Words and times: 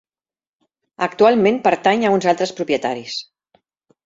Actualment 1.07 1.59
pertanys 1.67 2.09
a 2.09 2.15
uns 2.17 2.27
altres 2.33 2.55
propietaris. 2.63 3.21